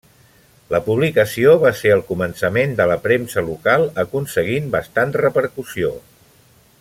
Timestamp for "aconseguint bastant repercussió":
4.07-5.97